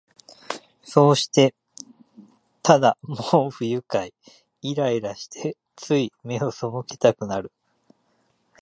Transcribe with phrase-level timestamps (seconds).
[0.81, 1.53] そうして、
[2.63, 4.15] ただもう不愉快、
[4.63, 7.51] イライラして、つい眼をそむけたくなる